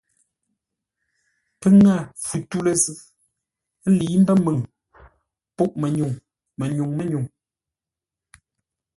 Pə́ 1.59 1.69
ŋə̂ 1.81 1.95
fu 2.25 2.35
tû 2.49 2.57
lə́ 2.65 2.75
zʉ́ 2.83 2.95
ə́ 3.85 3.91
lə̌i 3.97 4.17
mbə́ 4.21 4.35
məŋ 4.45 4.57
pûʼ-mənyuŋ 5.55 6.11
mə́nyúŋ 6.57 6.89
mə́nyúŋ, 6.97 7.25